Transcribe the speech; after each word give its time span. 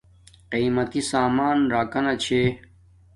قیماتی 0.51 1.01
سامان 1.11 1.57
راکا 1.73 2.01
چھے 2.23 2.41